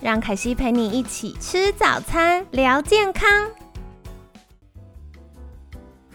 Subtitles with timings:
[0.00, 3.28] 让凯西陪你一起吃早餐，聊健康。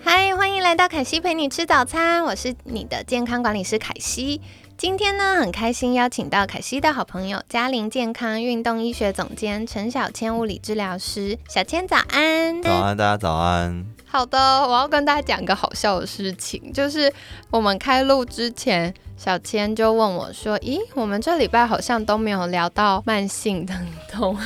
[0.02, 4.40] 嗨，欢迎来到凯西陪你吃早餐，我是你的健康管理师凯西。
[4.78, 11.38] 今天呢，很开心邀请到凯西的好朋友嘉玲健康运动医学总监陈小千物理治疗师。
[11.50, 13.86] 小千早安，早安，大家早安。
[14.06, 17.12] 好的，我要跟大家讲个好笑的事情，就是
[17.52, 24.38] 我们开录之前，小千就问我说：“咦，我们这礼拜好像都没有聊到慢性疼痛。”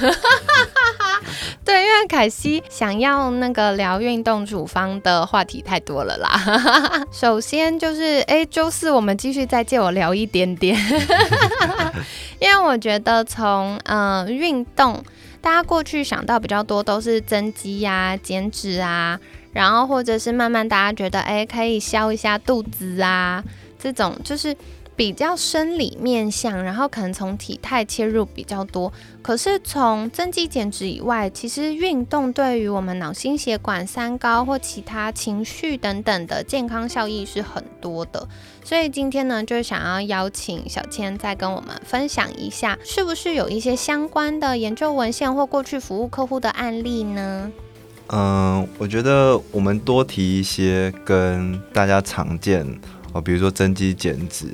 [1.65, 7.05] 对，因为凯西想要那个聊运动处方的话题太多了啦。
[7.11, 10.77] 首先就是，哎，周四我们继续再借我聊一点点，
[12.39, 15.03] 因为我觉得从嗯运动，
[15.41, 19.19] 大家过去想到比较多都是增肌呀、减脂啊。
[19.53, 23.43] 然后或者是慢慢大家觉得，哎，可以消一下肚子啊，
[23.79, 24.55] 这种就是
[24.95, 28.91] 比较生理面向，然后可能从体态切入比较多。
[29.21, 38.27] 可是从增肌减脂以外，其实运动对于我们脑心血管、三高或其他情绪等等的健康效益是很多的。
[38.63, 47.51] 所以今天呢，就想要邀请小千再跟我们分享一下，是不是有一些相关的研究文献或过去服务客户的案例呢？
[48.09, 52.65] 嗯，我觉得我们多提一些跟大家常见
[53.17, 54.47] 哦，比如说增肌减脂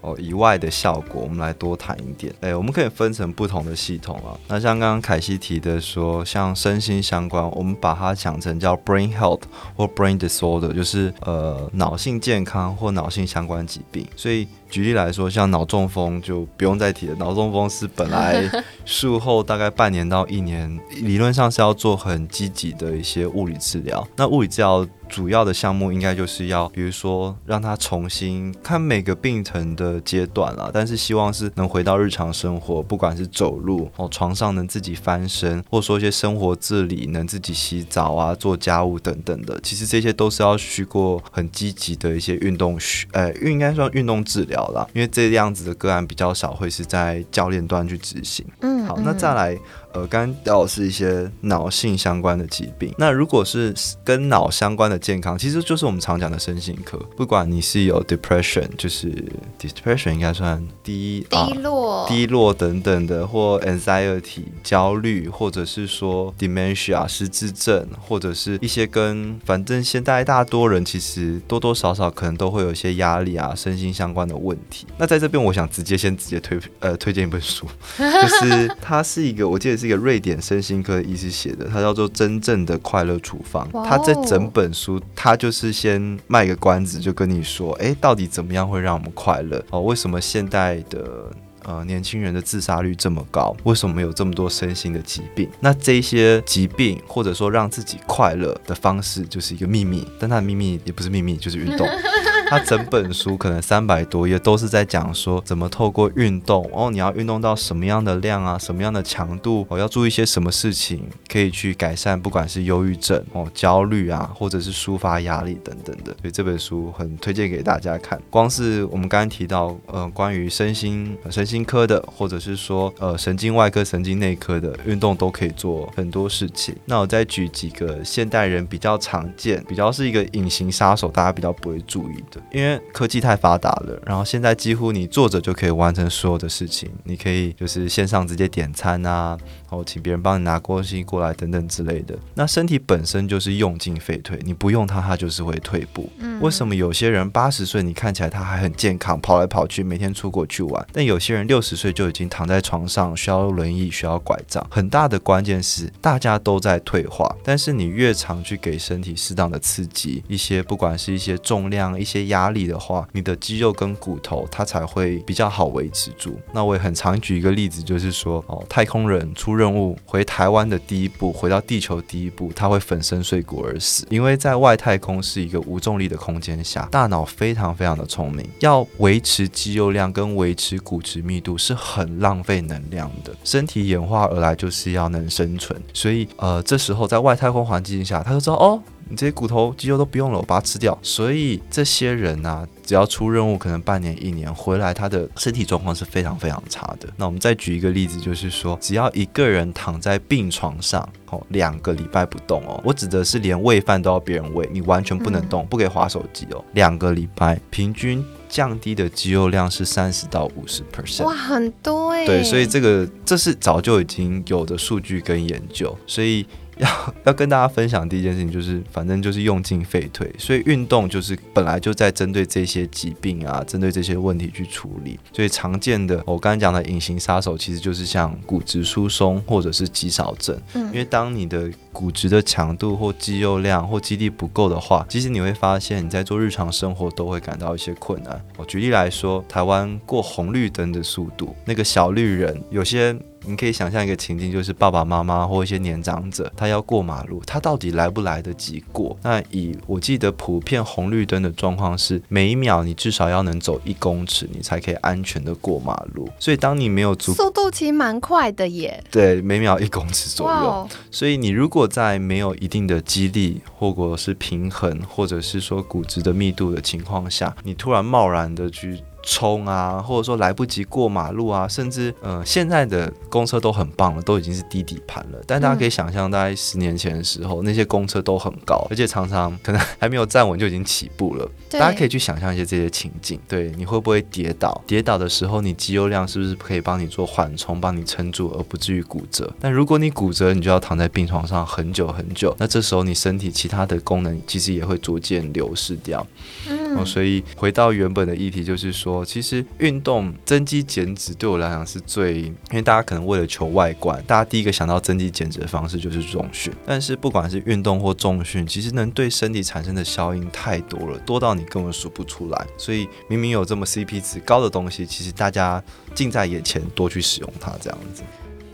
[0.00, 2.32] 哦以外的效果，我们来多谈一点。
[2.40, 4.38] 哎，我们可以分成不同的系统啊。
[4.48, 9.42] 那像刚刚凯西提的说，像身心相关，我们把它想成叫 brain health
[9.76, 14.06] 或 brain disorder，就是呃脑性健康或脑性相关疾病。
[14.16, 14.48] 所以。
[14.70, 17.14] 举例来说，像脑中风就不用再提了。
[17.14, 18.46] 脑中风是本来
[18.84, 24.06] 术后大概半年到一年，理论上是要做很积极的一些物理治疗。
[24.14, 39.58] 那物理治疗主要的项目应该就是要，比如说让他重新看每个病程的阶段啦，但是希望是能回到日常生活，不管是走路哦，床上能自己翻身，或者说一些生活自理，能自己洗澡啊、做家务等等的。
[39.62, 42.78] 其实这些都是要去过很积极的一些运动，
[43.12, 44.58] 呃，应该算运动治疗。
[44.58, 48.44] 好了，因为这样子的个案比较少，会是在教练端去执行。
[48.60, 49.56] 嗯，好，那再来。
[49.98, 52.94] 呃，刚刚聊的是一些脑性相关的疾病。
[52.98, 56.96] 那如果是跟脑相关的健康，其实就是我们常讲的身心科。
[57.16, 59.12] 不管你是有 depression，就是
[59.58, 74.86] depression 应该算低低落、低落等等的，或 anxiety 焦虑，或者是说 dementia 失智症，或者是一些跟反正现在大多人其实多多少少可能都会有一些压力啊，身心相关的问题。
[74.98, 77.66] 那在这边，我想直接先直接推呃推荐一本书，
[77.98, 79.78] 就是它是一个我记得。
[79.78, 83.66] 是一个瑞典身心科医师写的，他叫做《真正的快乐处方》。
[83.86, 89.64] 他这整本书，他就是先卖个关子，就跟你说，哎，到底怎么样会让我们快乐？
[89.70, 91.30] 哦，为什么现代的
[91.64, 93.56] 呃年轻人的自杀率这么高？
[93.64, 95.48] 为什么有这么多身心的疾病？
[95.58, 100.06] 那这些疾病或者说让自己快乐的方式，就是一个秘密。
[100.20, 101.88] 但它的秘密也不是秘密，就是运动。
[102.50, 116.12] 它整本书可能三百多页，都是在讲说怎么透过运动哦，你要运动到什么样的量啊，什么样的强度哦，要注意一些什么事情可以去改善，不管是忧郁症哦、焦虑啊，或者是抒发压力等等的。
[116.20, 118.18] 所以这本书很推荐给大家看。
[118.30, 126.74] 光是我们刚刚提到呃，关于身心身心科的，或者是说呃神经外科、神经内科的运动，都可以做很多事情。
[126.86, 132.37] 那我再举几个现代人比较常见、比较是一个隐形杀手，大家比较不会注意的。
[132.52, 136.90] 因为科技太发达了，然后现在几乎你坐着就可以完成所有的事情。
[137.04, 142.16] 你可以就是线上直接点餐啊，然后请别人帮你拿东西过来等等之类的。
[142.34, 146.10] 那身体本身就是用进废退，你不用它，它就是会退步。
[146.40, 154.64] 为什么有些人八十岁你看起来他还很健康，跑来跑去，每天出国去玩，但有些人六十岁就已经躺在床上，需要轮椅，需要拐杖。
[154.70, 162.27] 很大的关键是大家都在退化，但是你越常去给身体适当的刺激，一些不管是一些重量，一些。
[162.28, 166.38] 压力的话，你的肌肉跟骨头它才会比较好维持住。
[166.52, 183.34] 那我也很常举一个例子，就是说哦，太空人出任务回台湾的第一步，回到地球第一步，他会粉身碎骨而死，因为在外太空是一个无重力的空间下，大脑非常非常的聪明，要维持肌肉量跟维持骨质密度是很浪费能量的。
[183.44, 188.82] 身体演化而来就是要能生存，所以呃，这时候在外太空环境下，他就知道哦。
[189.08, 190.96] 你这些骨头肌肉都不用了，我把它吃掉。
[191.02, 197.08] 所以这些人呢，只要出任务，可能半年一年回来，他的身体状况是非常非常差的。
[197.16, 206.64] 那我们再举一个例子，就是说，只要一个人躺在病床上，哦，两个礼拜不动哦，我指的是连喂饭都要别人喂，你完全不能动，不可以划手机哦。
[206.72, 212.26] 两个礼拜平均降低的肌肉量是三十到五十 percent，哇，很多哎。
[212.26, 216.46] 对，所以这个这是早就已经有的数据跟研究，所以。
[216.82, 225.18] 要要跟大家分享第一件事情就是，反正就是用进废退，所以运动就是本来就在针对这些疾病啊，针对这些问题去处理。
[225.32, 230.56] 所以常见的我刚才讲的隐形杀手，其实就是像骨质疏松或者是肌少症。
[230.74, 238.40] 嗯，因为当你的骨质的强度或肌肉量或肌力不够的话，其实你会发现你在做日常生活都会感到一些困难。
[238.56, 243.16] 我举例来说，台湾过红绿灯的速度，那个小绿人有些。
[243.48, 249.16] 你可以想象一个情境，就是爸爸妈妈或一些年长者，他要过马路，他到底来不来得及过？
[249.22, 256.28] 那以我记得普遍红绿灯的状况是，每一秒你至少要能走一公尺，你才可以安全的过马路。
[256.38, 259.02] 所以当你没有足速度，其实蛮快的耶。
[259.10, 260.88] 对，每秒一公尺左右。
[261.10, 269.00] 所以你如果在没有一定的肌力，或者是平衡，或者是说骨质的密度的情况下，你突然贸然的去。
[269.22, 275.38] 冲啊，或者说来不及过马路啊，甚至呃，现在的公车都很棒了，都已经是低底盘了。
[275.46, 281.46] 但大家可以想象，大概十年前的时候，那些公车都很高，而且常常可能还没有站稳就已经起步了。
[281.70, 284.82] 大家可以去想象一些这些情景，对，你会不会跌倒？
[284.86, 289.52] 跌倒的时候，你肌肉量是不是可以帮你做缓冲，帮你撑住，而不至于骨折？
[289.60, 292.54] 但如果你骨折，你就要躺在病床上很久很久。
[292.58, 296.26] 那这时候你身体其他的功能其实也会逐渐流失掉。
[296.68, 299.17] 嗯，所以回到原本的议题，就是说。
[299.24, 306.72] 其实运动增肌减脂对我来讲是最，因为大家可能为了求外观，大家第一个想到增肌减脂的方式就是重训。
[306.86, 312.66] 但是不管是运动或重训，其实能对身体产生的效应太多了，多到你根本数不出来。
[312.76, 315.82] 所以明明有这么 CP 值高的东西，其实大家
[316.14, 318.22] 近在眼前，多去使用它这样子。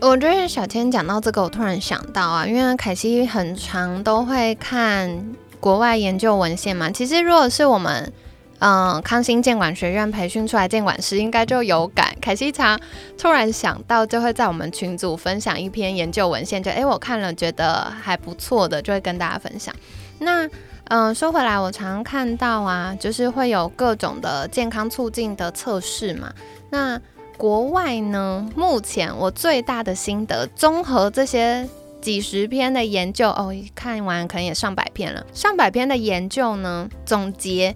[0.01, 5.25] 我觉得小千讲到这个，我突然想到啊，因为凯西很常都会看
[5.59, 6.89] 国外研究文献嘛。
[6.91, 8.13] 其实如果是我们。
[8.59, 12.15] 嗯，康心建管学院培训出来建管师应该就有感。
[12.21, 12.79] 凯西常
[13.17, 19.75] 突然想到，就会在我们群组分享一篇研究文献，就诶，我看了觉得还不错的，就会跟大家分享。
[20.19, 20.49] 那
[20.85, 26.31] 嗯，说回来，我常看到啊，就是会有各种的健康促进的测试嘛。
[26.69, 26.99] 那
[27.37, 31.67] 国外呢，目前我最大的心得，综合这些
[31.99, 37.75] 几十篇的研究，哦，看完可能也上百篇了，上百篇的研究呢，总结。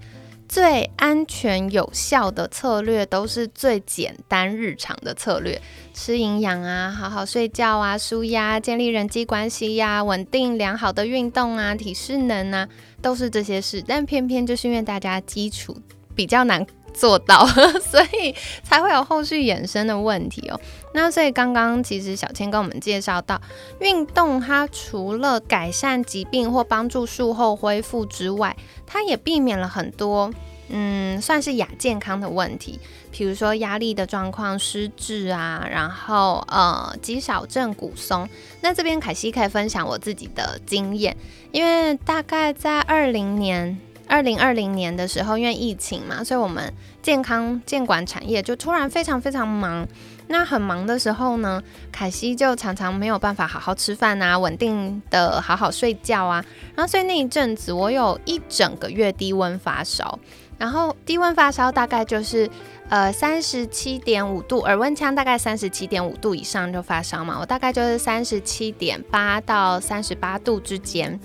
[0.50, 5.62] 最安全有效的策略都是最简单日常的策略，
[5.94, 12.68] 吃营养啊，好好睡觉啊，舒压，建立人际关系呀，稳定良好的运动啊，体适能啊，
[13.00, 13.84] 都是这些事。
[13.88, 15.78] 但偏偏就是因为大家基础
[16.16, 17.46] 比较难做到，
[17.80, 18.34] 所以
[18.64, 20.60] 才会有后续衍生的问题哦。
[20.94, 23.40] 那所以刚刚其实小千跟我们介绍到，
[23.80, 28.56] 运动它除了改善疾病或帮助术后恢复之外，
[28.86, 30.32] 它也避免了很多
[30.70, 32.80] 嗯算是亚健康的问题，
[33.12, 38.28] 比如说压力的状况、失智啊，然后呃肌少症、骨松。
[38.62, 41.16] 那这边凯西可以分享我自己的经验，
[41.52, 49.88] 因为大概在二零年、二零二零年的时候，因为疫情嘛，所以我们健康健管产业就突然非常非常忙。
[50.28, 51.62] 那很忙的时候呢，
[51.92, 56.44] 凯西就常常没有办法好好吃饭啊，稳定的好好睡觉啊。
[56.76, 60.20] 然后所以那一阵子，我有一整个月低温发烧。
[60.58, 62.50] 然后低温发烧大概就是
[62.90, 67.38] 呃三十七点五度，耳温枪大概三十七点五度以上就发烧嘛。
[67.40, 71.18] 我大概就是三十七点八到三十八度之间，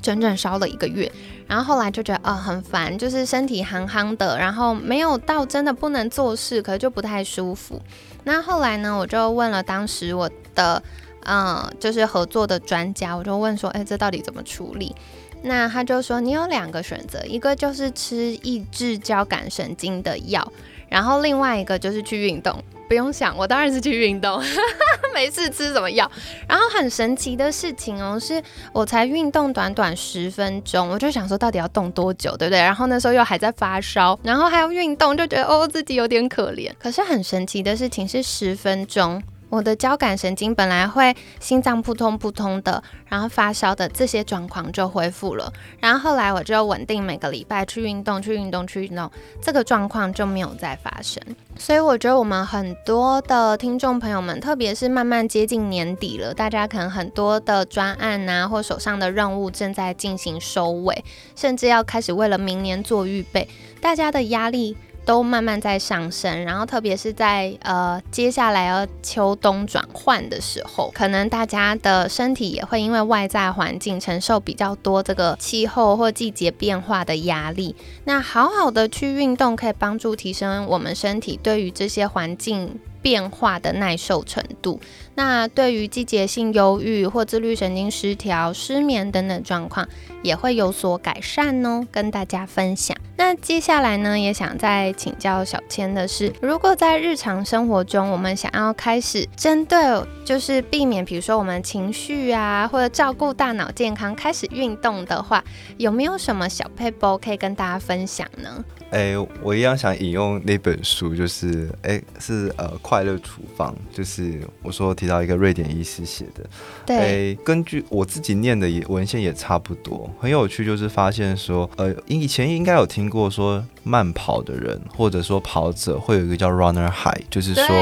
[0.00, 1.10] 整整烧了一个月。
[1.46, 7.80] 然后后来就觉得呃很烦，就是身体憨憨的，然后没有到真的不能做事，可是就不太舒服。
[8.24, 8.96] 那后来呢？
[8.96, 10.82] 我就问了当时我的，
[11.24, 14.94] 嗯，就是合作的专家，我就问说，哎，这到底怎么处理？
[15.42, 20.52] 那他就说，你有两个选择，一个就是吃抑制交感神经的药，
[20.90, 22.62] 然后另外一个就是去运动。
[22.88, 24.42] 不用想，我当然是去运动，
[25.14, 26.10] 没事吃什么药。
[26.48, 28.42] 然后很神奇的事情哦，是
[28.72, 32.58] 我才运动短短十分钟，我就想说到底要动多久，对不对？
[32.58, 36.72] 然后那时候又还在发烧，然后还要运动，就觉得哦自己有点可怜。
[36.80, 39.22] 可是很神奇的事情是十分钟。
[39.50, 45.52] 我的交感神经本来会心脏扑通扑通的，然后发烧的这些状况就恢复了。
[45.80, 49.10] 然后后来我就稳定每个礼拜去运动，去运动，去运动，
[49.42, 51.20] 这个状况就没有再发生。
[51.58, 61.04] 所以我觉得我们很多的听众朋友们，特别是慢慢接近年底了，大家可能很多的专案啊，或手上的任务正在进行收尾，
[61.34, 63.48] 甚至要开始为了明年做预备，
[63.80, 64.76] 大家的压力。
[65.04, 77.74] 都慢慢在上升，然后特别是在呃接下来要秋冬转换的时候，可能大家的身体也会因为外在环境承受比较多这个气候或季节变化的压力。
[78.04, 82.78] 那好好的去运动，可以帮助提升我们身体对于这些环境。
[83.02, 84.78] 变化的耐受程度，
[85.14, 89.86] 那对于季节性忧郁或自律神经失调、失眠等等状况
[90.22, 92.96] 也会有所改善哦，跟大家分享。
[93.16, 99.78] 那接下来呢，也想再请教小千的是，如果在日常生活中，我们想要开始针对
[100.24, 105.44] 就是避免，比如说我们情绪啊，或者照顾大脑健康，开始运动的话，
[105.76, 108.64] 有没有什么小配包可以跟大家分享呢？
[108.90, 116.44] 哎，我一样想引用那本书，就是哎，是呃，快乐处方，就是我说提到一个瑞典医师写的。
[116.84, 127.64] 对，根据我自己念的也文献也差不多，很有趣，就是发现说，呃，以前应该有听过说，慢跑的人或者说跑者会有一个叫 runner high，就是说。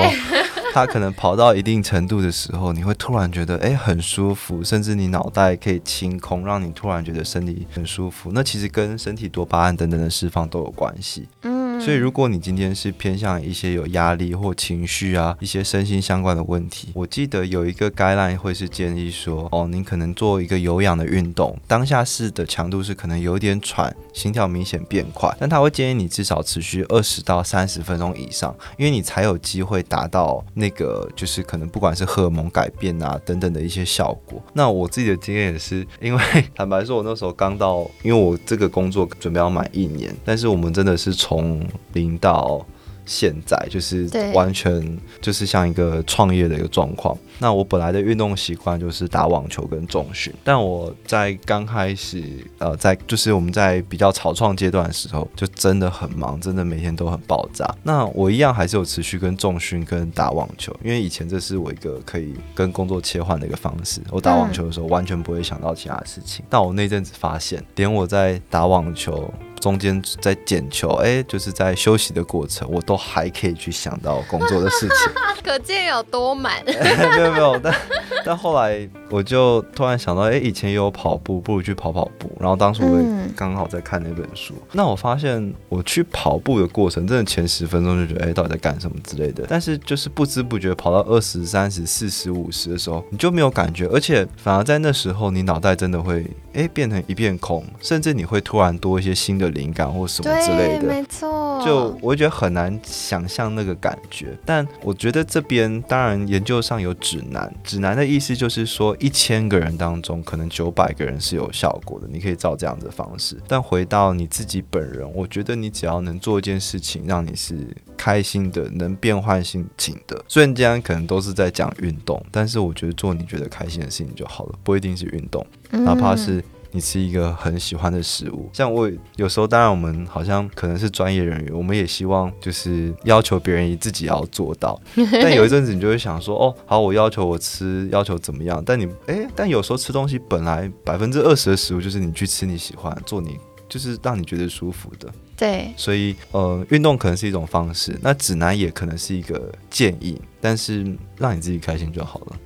[0.75, 8.31] 他可能跑到一定程度的时候，你会突然觉得哎很舒服，甚至你脑袋可以清空，让你突然觉得身体很舒服。
[8.35, 11.27] 那其实跟身体多巴胺等等的释放都有关系。
[11.43, 30.45] 嗯，所以如果你今天是偏向一些有压力或情绪啊，一些身心相关的问题，我记得有一个 guideline 会是建议说，哦，您可能做一个有氧的运动，当下是的强度是可能有点喘，心跳明显变快，但他会建议你至少持续二十到三十分钟以上，因为你才有机会达到。
[30.55, 34.43] 那个就是可能不管是荷尔蒙改变啊等等的一些效果。
[34.53, 36.23] 那我自己的经验也是，因为
[36.57, 42.67] 坦白说，我那时候刚到，因为我这个工作准备要满一年，但是我们真的是从零到。
[43.09, 47.17] 现在就是完全就是像一个创业的一个状况。
[47.41, 52.23] 那我本来的运动习惯就是打网球跟重训，但我在刚开始
[52.59, 57.73] 呃，在就是我们在比较草创阶段的时候，就真的很忙，真的每天都很爆炸。
[57.83, 64.00] 那我一样还是有持续跟重训跟打网球，因为以前这是我一个可以跟工作切换的一个方式。
[64.11, 69.33] 我打网球的时候完全不会想到其他事情，但我那阵子发现，连我在打网球。
[69.59, 75.12] 中间在捡球，哎，就是在休息的过程，我都还可以去想到工作的事情，
[75.45, 76.62] 可见有多满。
[76.67, 77.75] 没有没有，但
[78.25, 82.31] 但后来我就突然想到，哎，以前有跑步，不如去跑跑步。
[82.38, 83.05] 然后当时我也
[83.37, 89.47] 刚好在看那本书，那我发现我去跑步的过程，真的前十分钟就觉得，哎，到底在干什么之类的。
[89.49, 96.27] 但是就是不知不觉跑到二十三十、四十五十的时候，你就没有感觉，而且反而在那时候，你脑袋真的会。
[96.55, 101.29] 哎，变成一片空，甚至你会突然多一些新的灵感或什么之类的，没错。
[101.65, 113.37] 就我觉得很难想象那个感觉，但我觉得这边当然研究上有指南，指南的意思就是说一千个人当中可能九百个人是有效果的，你可以照这样的方式。
[113.47, 117.55] 但回到你自己本人，我觉得你只要能做一件事情，让你是
[117.97, 126.45] 开心的，能变换心情的，虽然今天可能都是在讲运动，但是我觉得做你觉得开心的事情就好了，不一定是运动，哪怕是。
[126.79, 134.81] 你吃一个很喜欢的食物，像我有时候，当然我们好像可能是专业人员，我们也希望就是要求别人自己要做到。
[134.95, 138.63] 但有一阵子你就会想说，哦，好，我要求我吃，要求怎么样？
[138.65, 143.37] 但你，哎，但有时候吃东西本来百分之二十的食物就是你去吃你喜欢，做你
[143.69, 145.13] 就是让你觉得舒服的。
[145.37, 152.37] 对，所以呃，运动可能是一种方式，那指南也可能是一个建议，但是让你自己开心就好了。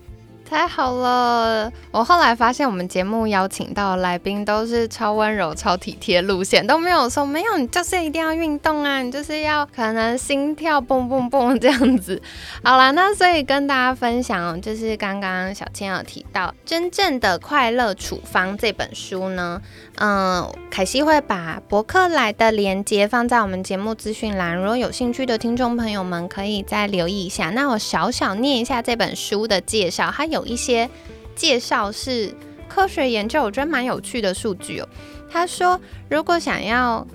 [0.53, 1.73] 太好了！
[1.91, 12.21] 我后来发现，我们节目邀请到来宾都是超温柔、超体贴路线，都没有说没有，你就是一定要运动啊，你就是要可能心跳蹦蹦蹦这样子。
[12.63, 19.63] 好了，那所以跟大家分享，就是刚刚小千有提到《真正的快乐处方》这本书呢，
[19.97, 27.49] 嗯，凯西会把博客来的链接放在我们节目资讯栏，如果有兴趣的听众朋友们可以再留意一下。
[27.49, 30.42] 那我小小念一下这本书的介绍，它有。
[30.45, 30.89] 一些
[31.35, 32.35] 介绍是
[32.69, 34.89] 科学研究，我觉得蛮有趣的数据哦。
[35.31, 35.81] 他说，
[36.11, 37.07] 如果想要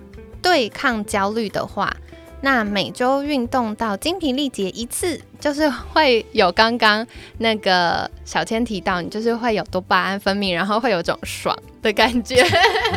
[0.41, 1.95] 对抗焦虑的话，
[2.41, 7.05] 那每周运动到精疲力竭一次，就是会有刚刚
[7.39, 12.45] 那个小千提到，你就是会有多巴胺分泌，然后会有种爽的感觉。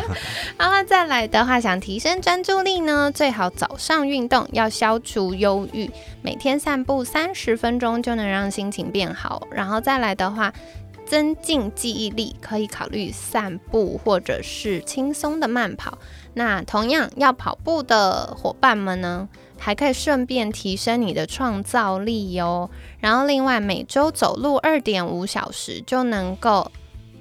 [0.57, 5.89] 然后再来的话，想提升专注力呢，最好早上运动，要消除忧郁，
[6.21, 9.47] 每天散步三十分钟就能让心情变好。
[9.51, 10.53] 然后再来的话，
[11.11, 15.97] 增进记忆力，可以考虑散步或者是轻松的慢跑。
[16.35, 19.27] 那同样要跑步的伙伴们呢，
[19.59, 22.69] 还可以顺便提升你的创造力哟。
[23.01, 26.71] 然后另外每周走路二点五小时就能够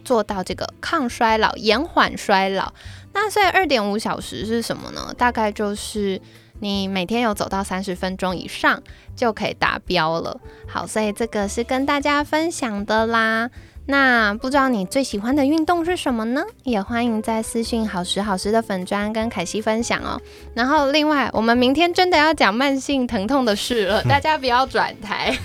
[0.05, 2.73] 做到这个抗衰老、延缓衰老。
[3.13, 5.13] 那所以二点五小时是什么呢？
[5.19, 6.23] 大概就是
[6.61, 8.81] 你每天有走到三十分钟以上
[9.17, 10.41] 就可以达标了。
[10.69, 13.51] 好，所以这个是跟大家分享的啦。
[13.87, 16.43] 那不知道你最喜欢的运动是什么呢？
[16.63, 20.21] 也欢迎在私信好时好时的粉砖跟凯西分享哦。
[20.55, 25.37] 然后另外，我们明天真的要讲慢性疼痛的事了，大家不要转台。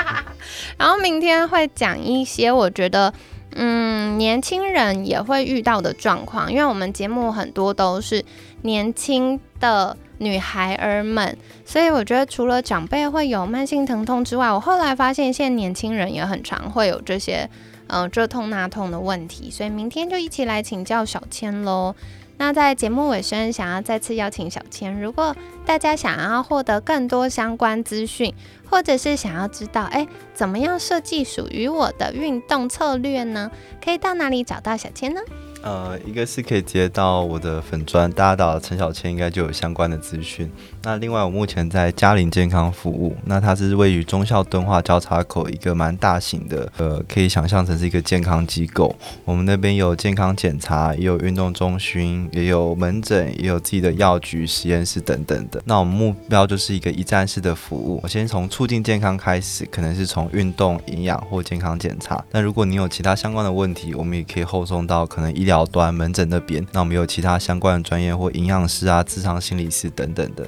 [0.76, 3.12] 然后明天会讲一些我觉得，
[3.54, 8.22] 嗯，年轻人也会遇到的状况，因为我们节目很多都是
[8.62, 17.48] 年轻的女孩儿们，所以我觉得除了长辈会有慢性疼痛之外，我后来发现现在年轻人也很常会有这些。
[17.90, 21.94] 嗯，这痛那痛的问题，所以明天就一起来请教小千喽。
[22.36, 25.34] 那在节目尾声，想要再次邀请小千，如果
[25.64, 28.34] 大家想要获得更多相关资讯，
[28.68, 33.50] 或者是想要知道，哎，怎么样设计属于我的运动策略呢？
[33.82, 35.22] 可以到哪里找到小千呢？
[35.62, 40.50] 呃，一个是可以接到我的粉砖，大家到陈小千应该就有相关的资讯。
[40.84, 48.94] 那另外，我目前在嘉陵健康服务，那它是位于中校敦化交叉口一个蛮大型的，呃，可以想象成是一个健康机构。
[49.24, 55.60] 我们那边有健康检查，也有运动中心，也有门诊，也有自己的药局、实验室等等的。
[55.64, 58.00] 那我们目标就是一个一站式的服务。
[58.02, 62.24] 我先从促进健康开始，可能是从运动、营养或健康检查。
[62.30, 66.64] 那如果你有其他相关的问题，我们也可以后送到可能医疗端门诊那边。
[66.72, 70.46] 那我们有其他相关的专业或营养师啊、智商心理师等等的。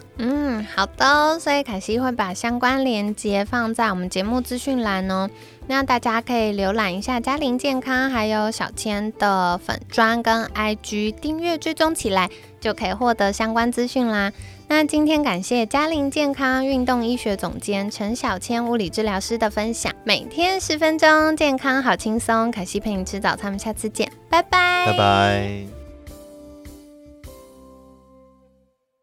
[0.74, 5.28] 好的，所以凯西会把相关链接放在我们节目资讯栏哦，
[5.66, 14.32] 那大家可以浏览一下嘉玲健康，还有小千的粉砖跟 IG 订阅追踪起来，就可以获得相关资讯啦。
[14.68, 25.79] 那今天感谢嘉玲健康运动医学总监陈小千物理治疗师的分享，每天十分钟，健康好轻松，凯西陪你吃早餐，我们下次见，拜拜，拜拜。